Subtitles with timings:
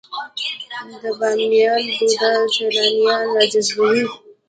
[1.01, 4.03] د بامیان بودا سیلانیان راجذبوي؟